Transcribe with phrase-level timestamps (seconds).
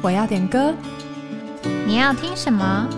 [0.00, 0.72] 我要点歌，
[1.86, 2.88] 你要听什么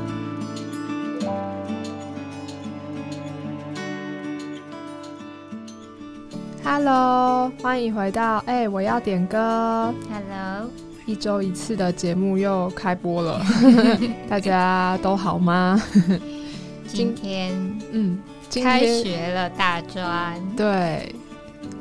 [6.62, 9.92] ？Hello，欢迎回到哎，我要点歌。
[10.10, 10.70] Hello，
[11.06, 13.42] 一周一次的节目又开播了，
[14.28, 15.82] 大家都好吗？
[16.86, 17.50] 今天
[17.92, 18.18] 嗯，
[18.62, 21.14] 开学了，大专对。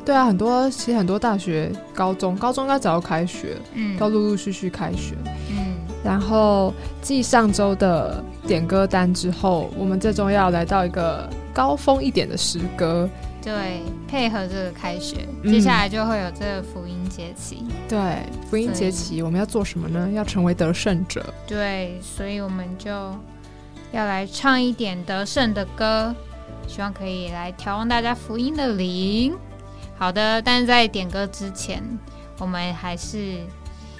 [0.09, 5.13] 对啊，很多其实很多大学、高中、高中应该早就开学，嗯，都陆陆续续开学，
[5.51, 5.77] 嗯。
[6.03, 13.07] 然后继上周的点歌单之后，我们这周要来到一个高峰一点的诗歌，
[13.43, 20.09] 对，配合这个开学，接下来就会有这个福音节期，对，福音节期我们要做什么呢？
[20.11, 22.89] 要成为得胜者，对，所以我们就
[23.91, 26.15] 要来唱一点得胜的歌，
[26.67, 29.37] 希望可以来调望大家福音的灵。
[29.99, 31.83] 好的，但是在点歌之前，
[32.39, 33.37] 我们还是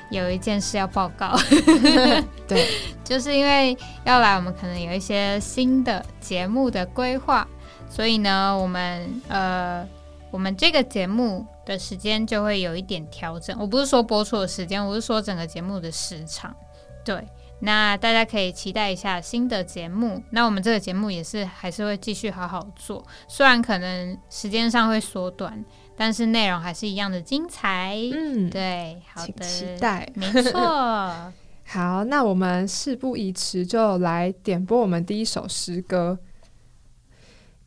[0.09, 1.37] 有一件事要报告。
[2.47, 2.67] 对，
[3.03, 7.45] 就是因为要来，我们可能有一些新的节目的规划，
[7.89, 9.85] 所以呢，我们呃，
[10.31, 13.55] 我们这个节目的时间就会有一点调整。
[13.59, 16.55] 我不是说播出的时间，我是说整个节目的时长。
[17.03, 17.27] 对。
[17.61, 20.23] 那大家可以期待一下新的节目。
[20.29, 25.61] 那我们这个节目也是还是会继续好好做，虽然可能时间上会缩短，
[25.99, 27.93] 但是内容还是一样的精彩。
[28.13, 31.33] 嗯，对，好的，期待，没错。
[31.67, 36.17] 好，那我们事不宜迟，就来点播我们第一首诗歌。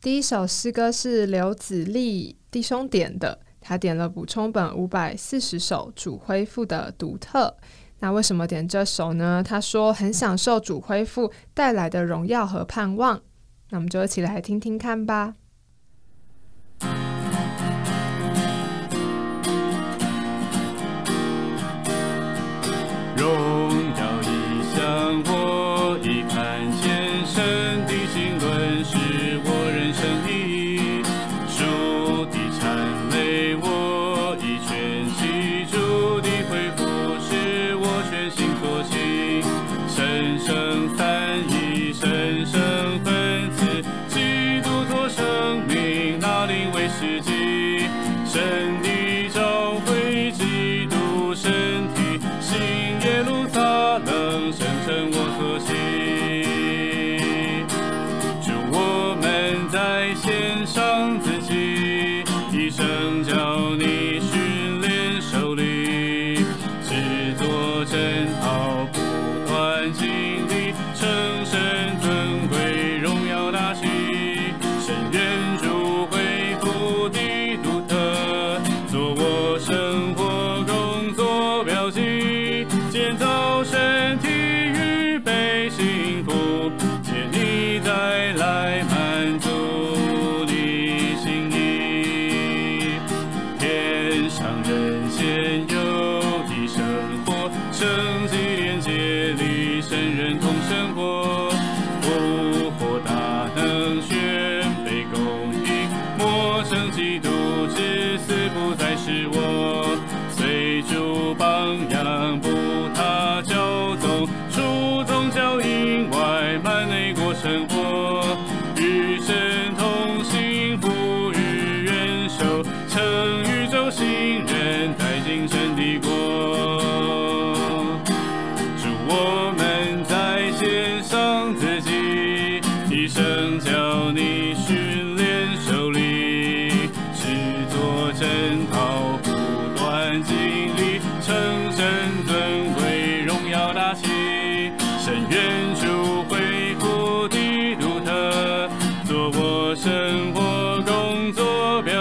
[0.01, 7.55] 第一首诗歌是刘子立弟兄点的，他点了补充本五百四十首主恢复的独特。
[7.99, 9.43] 那为什么点这首呢？
[9.47, 13.21] 他说很享受主恢复带来的荣耀和盼望。
[13.69, 15.35] 那我们就一起来听听看吧。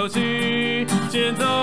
[0.09, 1.62] 祝我们在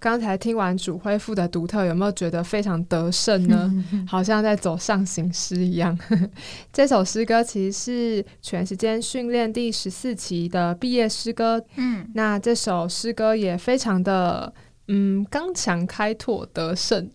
[0.00, 3.72] 刚才听完主恢复的独特，有没有觉得非常得胜呢？
[4.06, 5.98] 好像在走上行诗一样。
[6.72, 11.64] 这首诗歌其实是全时间训练第十四期的毕业诗歌。
[11.76, 14.52] 嗯，那这首诗歌也非常的
[14.88, 17.10] 嗯刚强开拓得胜。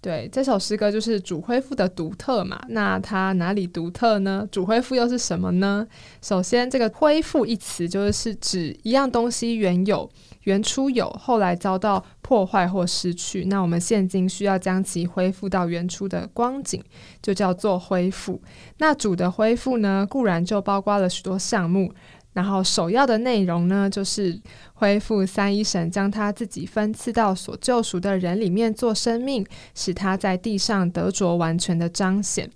[0.00, 2.60] 对，这首诗歌就是主恢复的独特嘛。
[2.68, 4.46] 那它哪里独特呢？
[4.52, 5.84] 主恢复又是什么呢？
[6.22, 10.08] 首先，这个“恢复”一词就是是指一样东西原有、
[10.42, 13.44] 原初有，后来遭到破坏或失去。
[13.46, 16.82] 那我们现今需要将其恢复到原初的光景，
[17.22, 18.40] 就叫做恢复。
[18.78, 21.92] 那主的恢复呢，固然就包括了许多项目。
[22.34, 24.40] 然后首要的内容呢，就是
[24.74, 29.44] 恢复三一神将他自己分赐到所救赎的人里面做生命，
[29.74, 32.48] 使他在地上得着完全的彰显。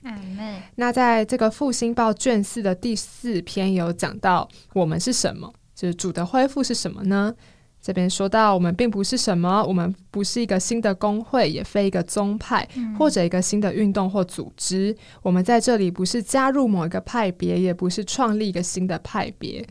[0.77, 7.35] 那在这个复兴报卷四的第四篇有讲到我们是什么，就是主的恢复是什么呢？
[7.83, 14.97] 这边说到，我们并不是什么，我们不是一个新的工会，也非一个宗派，或者一个新的运动或组织。
[15.21, 19.67] 我们在这里不是加入某一个派别，也不是创立一个新的派别。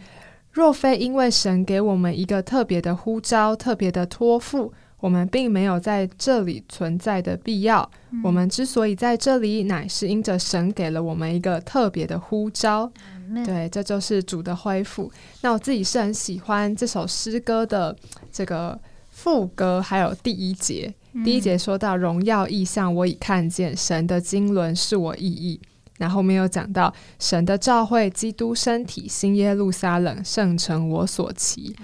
[0.51, 7.89] 若非因为神给我们一个特别的呼召、特别的托付，我们并没有在这里存在的必要。
[8.23, 12.89] 我们之所以在这里，乃是因着神给了我们一个特别的呼召。
[13.45, 15.11] 对，这就是主的恢复。
[15.41, 17.95] 那我自己是很喜欢这首诗歌的
[18.31, 20.93] 这个副歌，还有第一节。
[21.25, 25.59] 第一节说到荣耀意象，我已看见神的经纶是我意义。
[25.97, 31.75] 然后后面又讲到神的召会，基督身体，新耶路撒冷，圣城我所骑。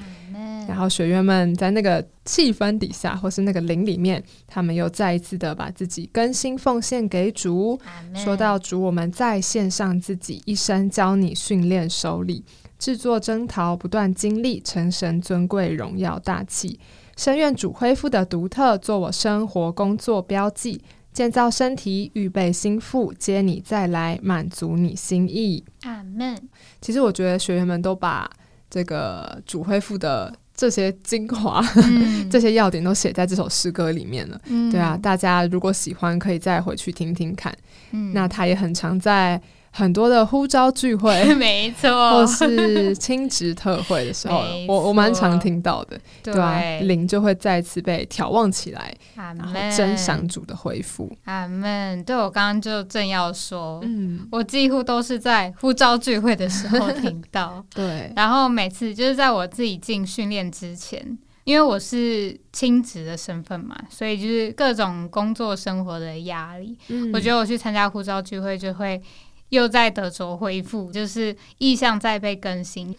[0.67, 7.79] 然后学员们在那个气氛底下，或是那个灵里面，他们又再一次的把自己更新奉献给主。
[8.13, 12.43] 说到主，我们在线上自己一生教你训练手里，
[12.77, 16.79] 制作征讨，不断经历，成神尊贵荣耀大气。
[17.15, 20.79] 深愿主恢复的独特，做我生活工作标记，
[21.11, 25.63] 建造身体，预备心腹，接你再来，满足你心意。
[25.81, 26.39] 阿门。
[26.79, 28.29] 其实我觉得学员们都把
[28.69, 34.41] 这个主恢复的这些精华、嗯 这些要点都写在这首诗歌里面了。
[34.47, 37.55] 嗯对啊，，大家如果喜欢，可以再回去听听看。
[37.91, 39.39] 嗯那他也很常在
[39.77, 46.81] 很多的呼召聚会 没错，或是亲职特会的时候，我我蛮常听到的，对。
[46.81, 51.15] 灵就会再次被眺望起来，阿然后门，真赏主的恢复。
[51.25, 52.03] 阿门。
[52.03, 67.11] 对我刚刚就正要说，嗯，我几乎都是在呼召聚会的时候听到， 对，然后每次就是在我自己进训练之前，因为我是亲职的身份嘛，所以就是各种工作生活的压力，嗯。
[67.13, 69.01] 我觉得我去参加呼召聚会就会
[69.49, 72.95] 又在得着恢复，就是意向在被更新，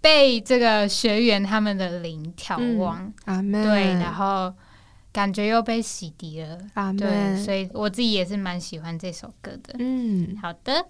[0.00, 4.54] 被这个学员他们的灵眺望，对，然后
[5.12, 9.74] 感觉又被洗涤了，阿对，门，所以我自己也是蛮喜欢这首歌的。
[9.78, 10.86] 嗯，好的，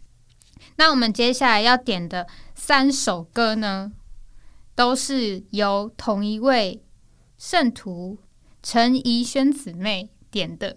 [0.76, 3.92] 那我们接下来要点的三首歌呢，
[4.74, 6.82] 都是由同一位
[7.38, 8.18] 圣徒
[8.62, 10.76] 陈怡萱姊妹点的。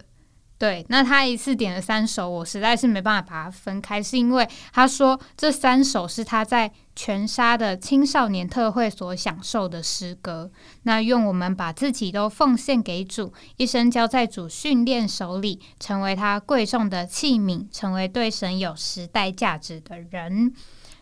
[0.58, 10.50] 对，那他一次点了三首，我实在是没办法把它分开，是因为他说这三首是他在全沙的青少年特会所享受的诗歌。
[10.84, 20.54] 那用我们把自己都奉献给主，一生交在主训练手里，成为他贵重的器皿，成为对神有时代价值的人。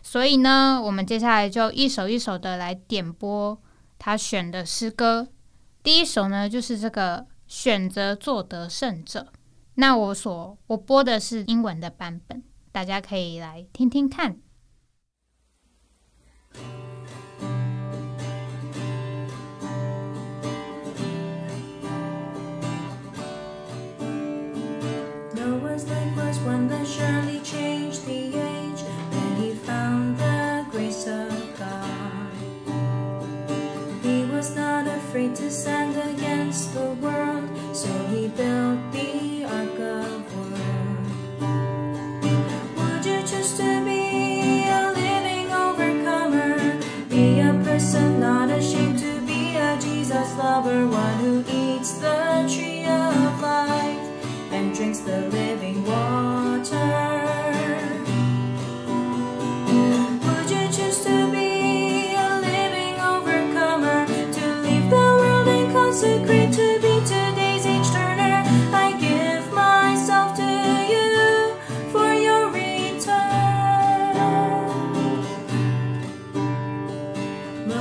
[0.02, 3.56] 所以呢，我们接下来就一首一首的来点播
[3.96, 5.28] 他选的诗歌。
[5.84, 9.28] 第一首呢，就是这个选择做得胜者。
[9.74, 14.34] 那我所我播的是英文的版本，大家可以来听听看。《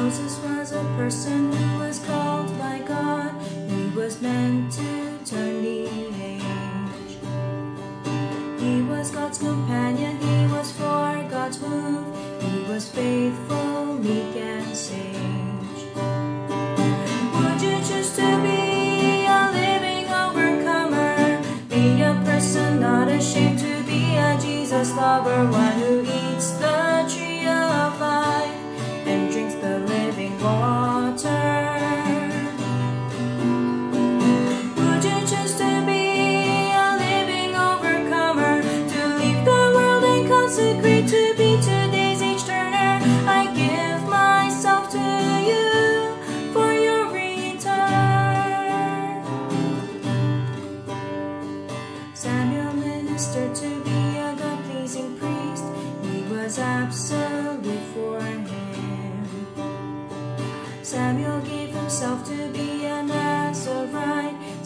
[0.04, 3.40] Moses was a person who was called by God.
[3.70, 5.86] He was meant to turn the
[6.30, 7.14] age.
[8.60, 12.08] He was God's companion, he was for God's move.
[12.42, 15.82] He was faithful, meek, and sage.
[17.36, 21.44] Would you choose to be a living overcomer?
[21.70, 26.21] Be a person not ashamed to be a Jesus lover, one who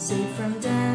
[0.06, 0.85] safe from death.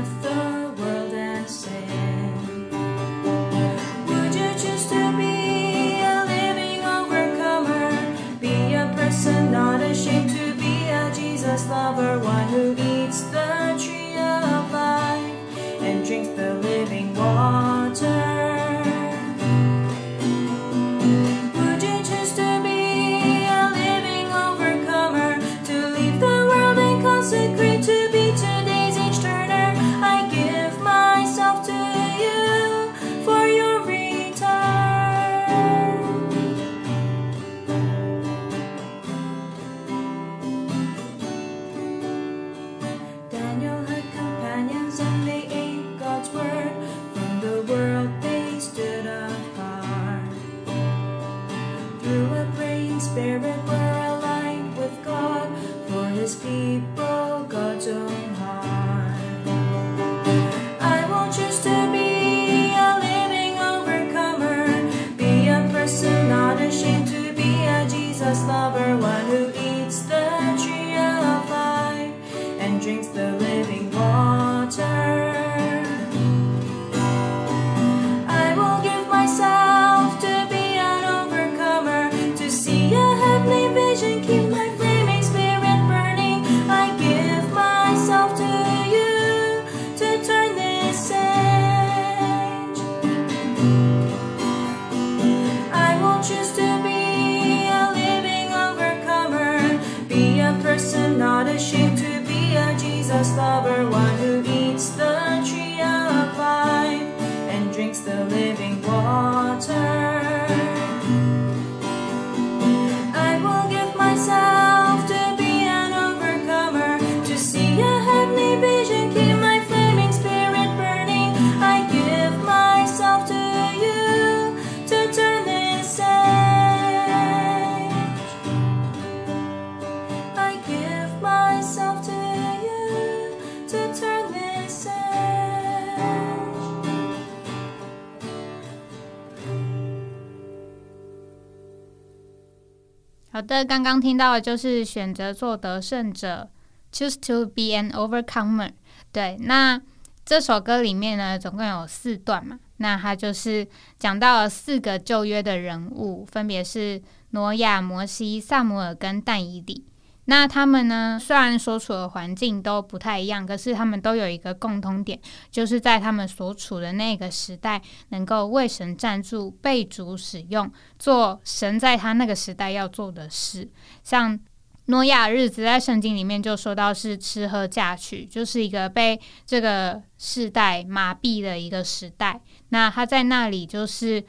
[143.41, 146.47] 好的，刚刚听到的就是选择做得胜者
[146.93, 148.69] ，choose to be an overcomer。
[149.11, 149.81] 对，那
[150.23, 153.67] 这首歌里面呢，总共有四段嘛，那它就是
[153.97, 159.85] 讲到了四个旧约的人物，分别是挪亚、摩西、萨姆尔跟但以理。
[160.25, 173.67] 那他们呢，虽然所处的环境都不太一样，可是他们都有一个共通点，就是在他们所处的那个时代，能够为神站住，被主使用，做神在他那个时代要做的事。
[174.03, 174.39] 像
[174.85, 182.39] 诺亚日子在圣经里面就说到是吃喝嫁娶，就是一个被这个世代麻痹的一个时代。
[182.69, 184.23] 那他在那里就是。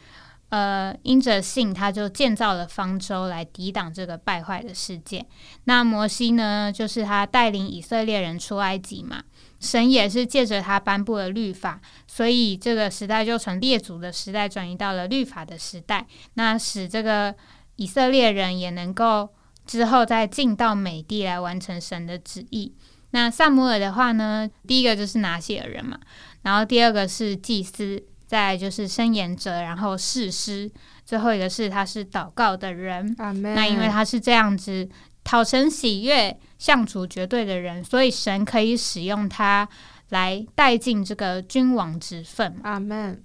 [0.52, 5.24] 呃，因着信，他就建造了方舟来抵挡这个败坏的世界。
[5.64, 9.22] 那摩西呢，就是他带领以色列人出埃及嘛，
[9.60, 16.06] 神也是借着他颁布了律法，所以这个时代就从列祖的时代转移到了律法的时代。
[16.34, 17.34] 那使这个
[17.76, 19.30] 以色列人也能够
[19.66, 22.74] 之后再进到美地来完成神的旨意。
[23.12, 25.98] 那萨姆尔的话呢，第一个就是拿西尔人嘛，
[26.42, 28.02] 然后第二个是祭司，
[28.32, 30.72] 再就是申言者，然后誓师，
[31.04, 33.14] 最后一个是他是祷告的人。
[33.42, 34.88] 那因为他是这样子
[35.22, 39.68] 讨神喜悦、向主绝对的人，所以神可以使用他
[40.08, 43.22] 来带进这个君王之分，阿门。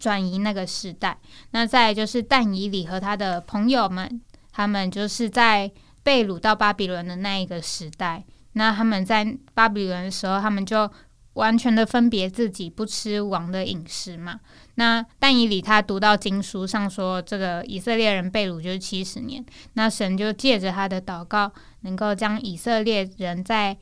[0.00, 1.16] 转移那个时代。
[1.52, 5.70] 那再就是但以理和他的朋友们，他们就是在
[6.02, 8.24] 被掳到巴比伦的那一个时代。
[8.54, 9.24] 那他们在
[9.54, 10.90] 巴比伦的时候，他们就
[11.38, 14.40] 完全的分别自己，不吃王的饮食嘛。
[14.74, 21.50] 那但以理他读到经书上说，这个以色列人被掳就是七十年，那神就借着他的祷告，
[21.82, 23.76] 能够将以色列人再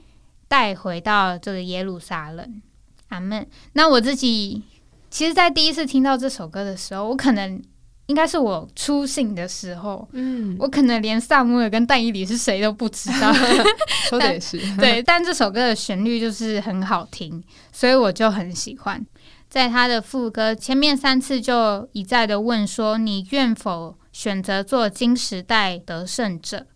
[0.47, 2.63] 带回到这个耶路撒冷。
[3.09, 3.47] 阿门。
[3.73, 4.63] 那我自己
[5.09, 7.63] 其实，在第一次听到这首歌的时候，我可能
[8.07, 13.33] 应该是我出信的时候，嗯，我可能连萨姆尔跟戴伊里是谁都不知道。
[14.09, 14.59] 说的也是。
[14.77, 17.43] 对，但这首歌的旋律就是很好听，
[17.73, 19.05] 所以我就很喜欢。
[19.49, 26.67] 在他的副歌前面三次就一再的问说：“你愿否选择做金时代得胜者？”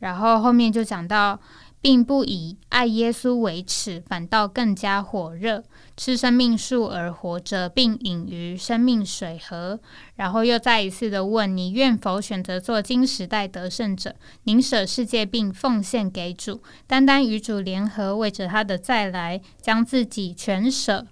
[0.00, 1.40] 然后后面就讲到，
[1.80, 5.62] 并不以爱耶稣为耻，反倒更加火热，
[5.96, 9.78] 吃生命树而活着，并饮于生命水河。
[10.16, 21.06] 然后又再一次的问：“你愿否选择做今时代得胜者，宁舍世界，并奉献给主，单单与主联合，为着他的再来，将自己全舍？”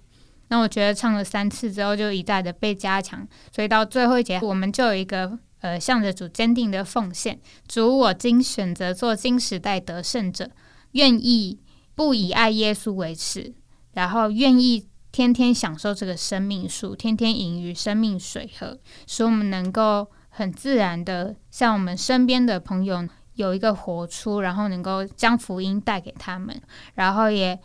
[0.49, 7.39] 那我觉得唱了三次之后，就一再的被加强，所以到最后一节，我们就有一个呃，向着主坚定的奉献。
[7.67, 10.51] 主，我今选择做今时代得胜者，
[10.91, 11.59] 愿意
[11.95, 13.53] 不以爱耶稣为耻，
[13.93, 26.61] 然后愿意天天享受这个生命树，天天饮于生命水河，使我们能够很自然的向我们身边的朋友有一个活出，然后能够将福音带给他们，
[26.95, 27.59] 然后也。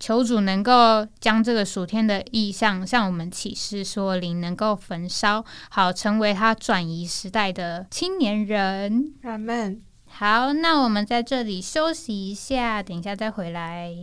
[0.00, 9.12] 求主能够将这个属天的意象向我们启示，说灵能够焚烧，好成为他转移时代的青年人。
[9.22, 9.82] 阿门。
[10.08, 13.94] 好，那我们在这里休息一下，等一下再回来。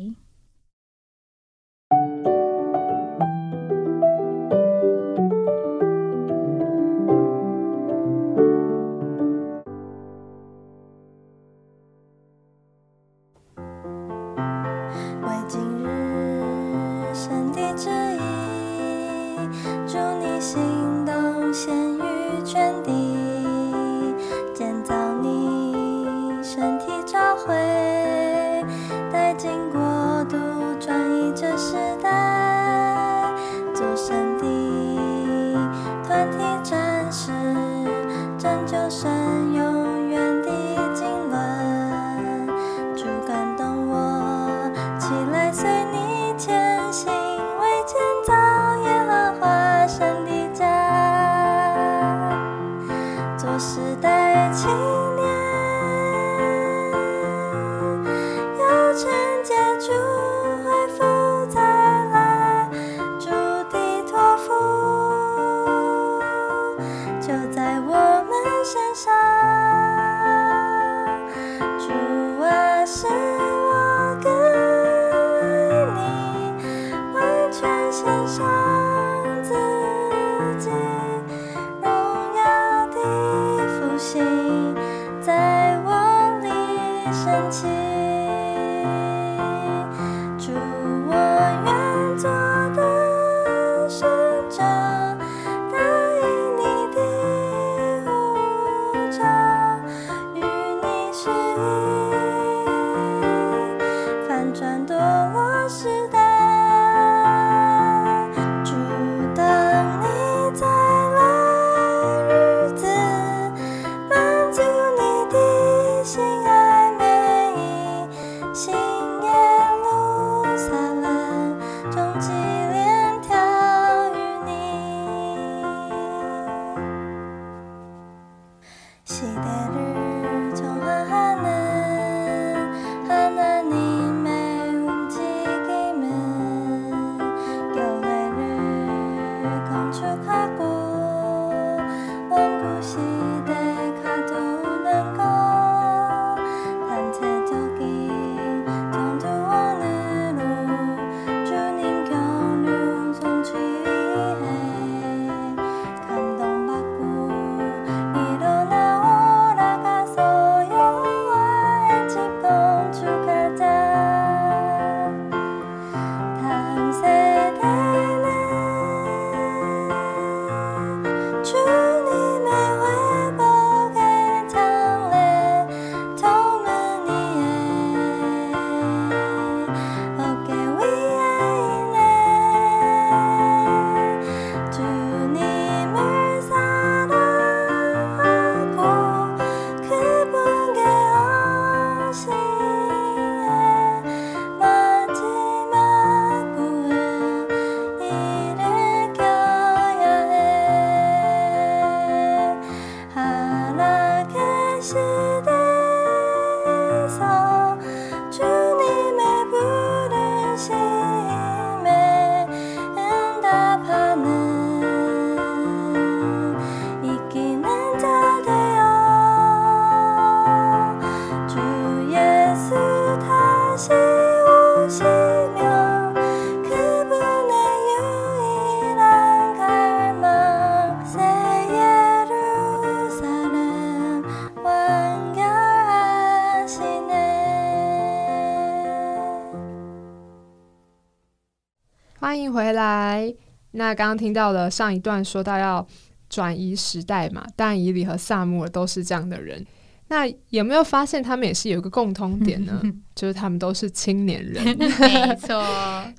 [242.20, 243.32] 欢迎回来。
[243.72, 245.86] 那刚刚听到了上一段说到要
[246.28, 249.64] 转移时代嘛，但以理和萨姆尔都是这样的人。
[250.10, 252.82] 那有没有发现他们也是有一个共通点呢？
[253.14, 254.64] 就是他们都是青年人。
[254.78, 255.64] 没错，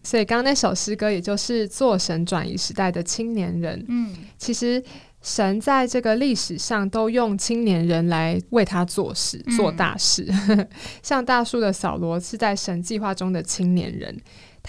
[0.05, 3.85] 所以刚刚那首诗歌，也就是做神转移时代的青年人。
[3.89, 4.81] 嗯其实
[5.21, 10.29] 神在这个历史上都用青年人来为他做事、嗯做大事。
[11.03, 14.17] 像大树的扫罗是在神计划中的青年人，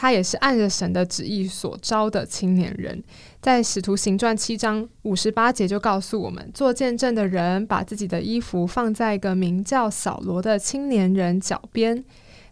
[0.02, 3.04] 他也是按着神的旨意所招的青年人。
[3.42, 12.02] 在使徒行传七章五十八节就告诉我们，做见证的人把自己的衣服放在一个名叫扫罗的青年人脚边。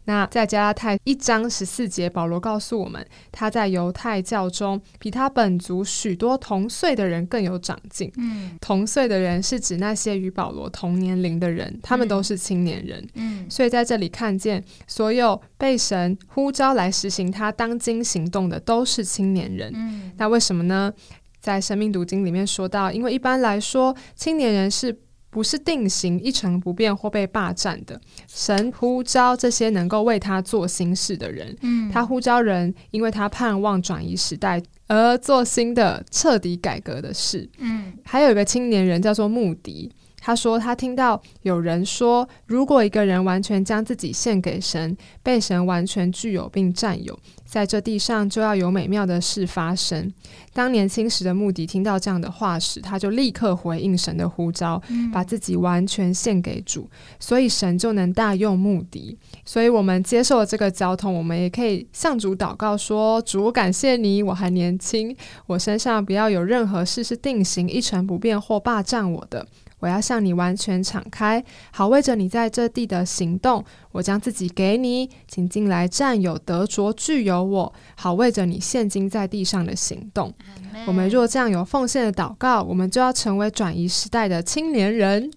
[0.08, 8.10] 那在加拉太一章十四节，保罗告诉我们，他在犹太教中比他本族许多同岁的人更有长进。
[8.16, 13.06] 嗯同岁的人是指那些与保罗同年龄的人，他们都是青年人。
[13.16, 19.72] 嗯所以在这里看见，所有被神呼召来实行他当今行动的，都是青年人。
[19.76, 20.94] 嗯那为什么呢？
[21.40, 24.98] 在生命读经里面说到，因为一般来说，青年人是
[25.38, 28.02] 不是定型一成不变或被霸占的？
[28.28, 37.48] 神呼召这些能够为他做新事的人，嗯他呼召人，因为他盼望转移时代而做新的彻底改革的事。
[37.60, 47.16] 嗯还有一个青年人叫做穆迪，他说他听到有人说，如果一个人完全将自己献给神，被神完全具有并占有，
[47.48, 50.14] 在这地上就要有美妙的事发生。
[50.54, 54.82] 当年轻时的穆迪听到这样的话时，他就立刻回应神的呼召，
[55.14, 59.18] 把自己完全献给主，所以神就能大用穆迪。
[59.46, 69.48] 所以我们接受了这个交通，我们也可以向主祷告说：主，我感谢你，我还年轻，我身上不要有任何事是定型、一成不变或霸占我的。
[69.80, 80.34] 我要向你完全敞开，好为着你在这地的行动，我将自己给你，请进来占有、得着、具有我，好为着你现今在地上的行动。
[80.86, 85.32] 我们若这样有奉献的祷告，我们就要成为转移时代的青年人。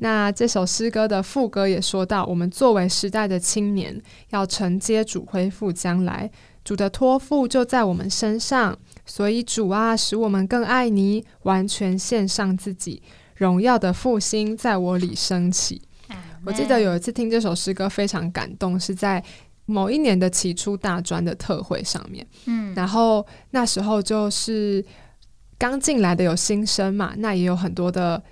[0.00, 3.98] 那这首诗歌的副歌也说到，我们作为时代的青年，
[4.30, 6.30] 要承接主恢复将来，
[6.62, 8.76] 主的托付就在我们身上。
[9.06, 13.00] 所以主啊，使我们更爱你，完全献上自己，
[13.36, 15.80] 荣耀的复兴在我里升起。
[16.08, 19.22] 阿我记得有一次听这首诗歌非常感动，是在
[19.64, 22.26] 某一年的起初大专的特会上面。
[22.46, 24.84] 嗯然后那时候就是
[25.58, 28.22] 刚进来的有新生嘛，那也有很多的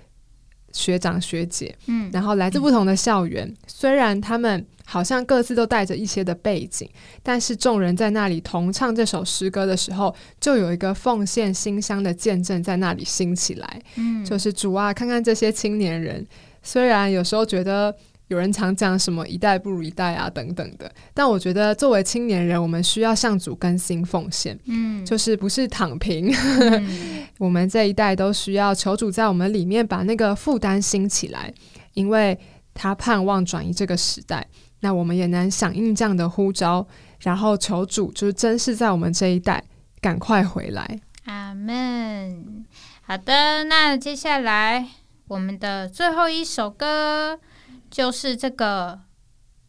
[0.75, 6.87] 学长学姐，嗯然后来自不同的校园，虽然他们好像各自都带着一些的背景，
[7.23, 16.27] 但是众人在那里同唱这首诗歌的时候，就有一个奉献馨香的见证在那里兴起来，嗯就是主啊，看看这些青年人，
[16.61, 17.95] 虽然有时候觉得。
[18.27, 25.05] 有人常讲什么一代不如一代啊等等的，但我觉得作为青年人，我们需要向主更新奉献，嗯。
[25.05, 27.27] 就是不是躺平，嗯。
[27.37, 31.53] 我们这一代都需要求主在我们里面把那个负担兴起来，
[31.93, 32.39] 因为
[32.73, 34.47] 他盼望转移这个时代，
[34.79, 36.87] 那我们也能响应这样的呼召，
[37.19, 39.63] 然后求主就是真是在我们这一代
[40.01, 40.99] 赶快回来。
[41.25, 42.65] 阿门。
[43.03, 44.87] 好的，那接下来
[45.27, 47.39] 我们的最后一首歌
[47.89, 48.99] 就是这个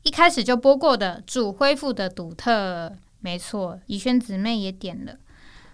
[0.03, 2.89] 一开始就播过的《主恢复的独特》，
[3.21, 5.17] 没错，怡萱姊妹也点了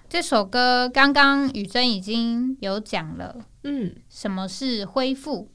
[0.08, 0.88] 这首歌。
[0.88, 5.50] 刚刚雨珍已经有讲了嗯什么是恢复。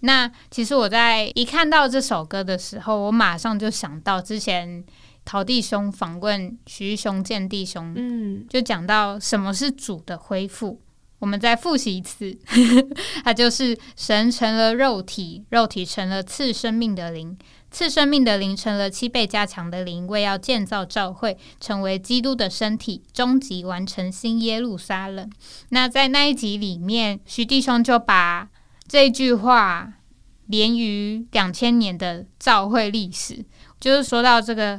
[0.00, 4.84] 那其实我在一看到这首歌的时候，我马上就想到之前
[5.24, 10.80] 陶弟兄访问徐雄健弟兄，嗯就讲到什么是主的恢复。
[11.24, 12.36] 我们再复习一次，
[13.24, 17.34] 它就是神成了肉体，肉体成了次生命的灵，
[17.70, 25.30] 次生命的灵成了七倍加强的灵，为要建造教会，成为基督的身体，终极完成新耶路撒冷。
[25.70, 28.50] 那在那一集里面，徐弟兄就把
[28.86, 29.94] 这句话
[30.48, 33.42] 连于两千年的教会历史，
[33.80, 34.78] 就是说到这个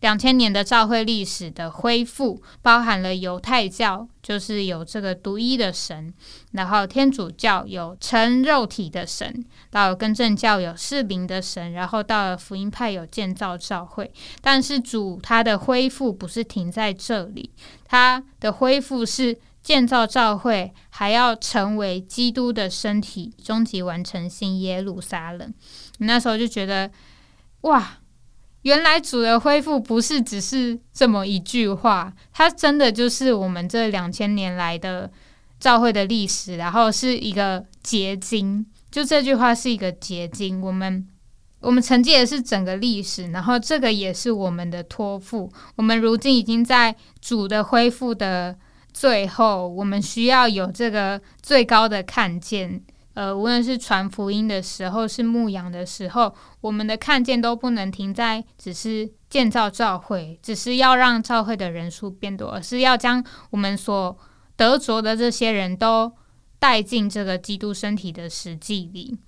[0.00, 6.12] 两千年的教会历史的恢复，包含了犹太教，就是有这个独一的神；
[6.52, 14.12] 然后天主教有成肉体的神，到了更正教有是灵的神，然后到了福音派有建造教会。
[14.40, 17.50] 但是主他的恢复不是停在这里，
[17.84, 25.52] 他的恢复是建造教会，还要成为基督的身体，终极完成新耶路撒冷。
[25.98, 26.88] 那时候就觉得，
[27.62, 27.98] 哇！
[28.62, 35.10] 原来主的恢复不是只是这么一句话，它真的就是我们这两千年来的
[35.60, 38.66] 教会的历史，然后是一个结晶。
[38.90, 41.06] 就这句话是一个结晶，我们
[41.60, 45.52] 我们承接的是整个历史，然后这个也是我们的托付。
[45.76, 48.56] 我们如今已经在主的恢复的
[48.92, 52.82] 最后，我们需要有这个最高的看见。
[53.18, 64.16] 呃，无论是传福音的时候，是牧羊的时候，我们的看见都不能停在只是建造教会，只是要让教会的人数变多，而是要将我们所
[64.54, 66.12] 得着的这些人都
[66.60, 69.18] 带进这个基督身体的实际里。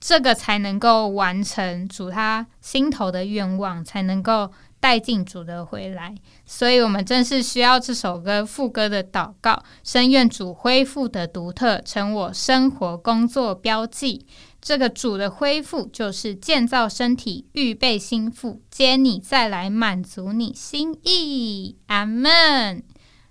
[0.00, 6.14] 这个才能够完成主他心头的愿望，才能够带进主的回来。
[6.44, 14.26] 所以，我们正是需要这首歌副歌的祷告，深愿主恢复的独特，成我生活工作标记。
[14.60, 21.76] 这个主的恢复，就是建造身体，预备心腹，接你再来满足你心意。
[21.86, 22.82] 阿门。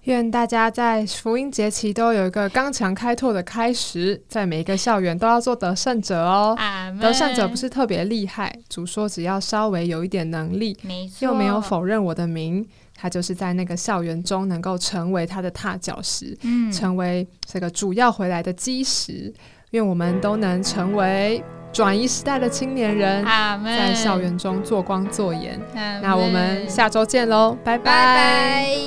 [0.05, 6.55] 愿大家在福音节期都有一个刚强开拓的开始，在每一个校园都要做得胜者哦。
[7.01, 12.63] 得胜者不是特别厉害，主说只要稍微有一点能力，没错，又没有否认我的名，
[12.95, 19.33] 他就是在那个校园中能够成为他的踏脚石，嗯，成为这个主要回来的基石。
[19.71, 23.25] 愿我们都能成为转移时代的青年人，
[23.65, 25.59] 在校园中做光做盐。
[25.73, 28.77] 那我们下周见喽，拜拜